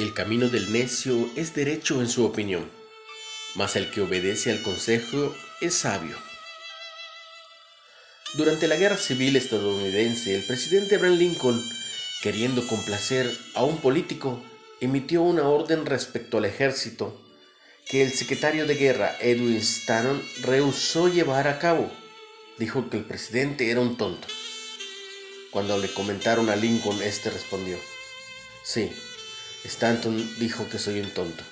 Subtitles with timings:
[0.00, 2.70] El camino del necio es derecho en su opinión,
[3.54, 6.16] mas el que obedece al consejo es sabio.
[8.32, 11.62] Durante la Guerra Civil estadounidense, el presidente Abraham Lincoln,
[12.22, 14.42] queriendo complacer a un político,
[14.80, 17.20] emitió una orden respecto al ejército
[17.86, 21.92] que el secretario de guerra Edwin Stanton rehusó llevar a cabo.
[22.56, 24.28] Dijo que el presidente era un tonto.
[25.50, 27.76] Cuando le comentaron a Lincoln, este respondió,
[28.64, 28.90] sí,
[29.64, 31.44] Stanton dijo que soy un tonto.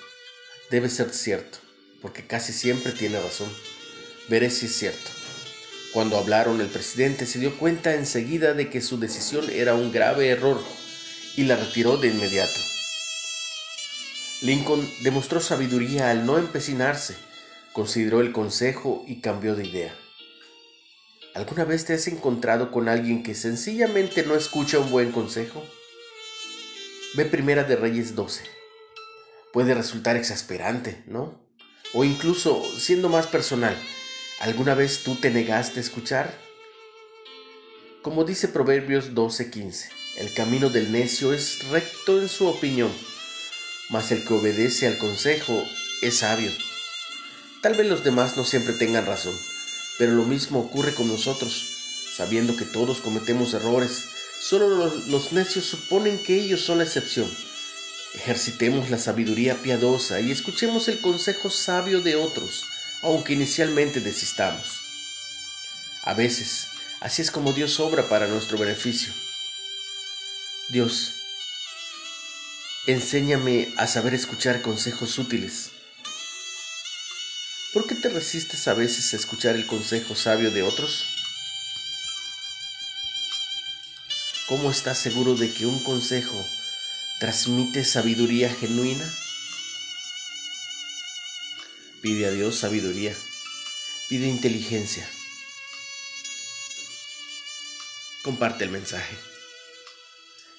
[0.71, 1.57] Debe ser cierto,
[2.01, 3.49] porque casi siempre tiene razón.
[4.27, 5.11] Veré si es cierto.
[5.93, 10.29] Cuando hablaron, el presidente se dio cuenta enseguida de que su decisión era un grave
[10.29, 10.61] error
[11.35, 12.59] y la retiró de inmediato.
[14.41, 17.15] Lincoln demostró sabiduría al no empecinarse,
[17.73, 19.95] consideró el consejo y cambió de idea.
[21.33, 25.63] ¿Alguna vez te has encontrado con alguien que sencillamente no escucha un buen consejo?
[27.15, 28.43] Ve Primera de Reyes 12.
[29.51, 31.41] Puede resultar exasperante, ¿no?
[31.95, 33.75] O incluso, siendo más personal,
[34.41, 36.31] ¿alguna vez tú te negaste a escuchar?
[38.03, 42.91] Como dice Proverbios 12:15, el camino del necio es recto en su opinión,
[43.89, 45.65] mas el que obedece al consejo
[46.03, 46.51] es sabio.
[47.63, 49.35] Tal vez los demás no siempre tengan razón,
[49.97, 51.59] pero lo mismo ocurre con nosotros,
[52.15, 54.09] sabiendo que todos cometemos errores
[54.39, 57.29] Solo los, necios suponen que ellos son la excepción.
[58.15, 62.63] Ejercitemos la sabiduría piadosa y escuchemos el consejo sabio de otros,
[63.01, 64.79] aunque inicialmente desistamos.
[66.03, 66.67] A veces,
[67.01, 69.13] así es como Dios obra para nuestro beneficio.
[70.69, 71.13] Dios,
[72.87, 75.71] enséñame a saber escuchar consejos útiles.
[77.73, 81.18] ¿Por qué te resistes a veces a escuchar el consejo sabio de otros?
[84.49, 86.43] ¿Cómo estás seguro de que un consejo
[87.19, 89.07] transmite sabiduría genuina?
[92.01, 93.15] Pide a Dios sabiduría,
[94.09, 95.07] pide inteligencia.
[98.23, 99.15] Comparte el mensaje.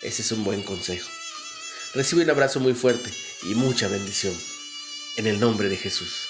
[0.03, 1.11] Ese es un buen consejo.
[1.93, 3.11] Recibe un abrazo muy fuerte
[3.43, 4.41] y mucha bendición.
[5.17, 6.30] En el nombre de Jesús.